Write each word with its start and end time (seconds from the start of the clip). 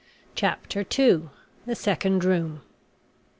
CHAPTER 0.33 0.83
TWO. 0.83 1.29
THE 1.67 1.75
SECOND 1.75 2.23
ROOM. 2.23 2.63